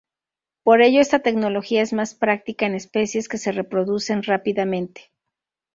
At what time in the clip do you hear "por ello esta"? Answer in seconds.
0.63-1.19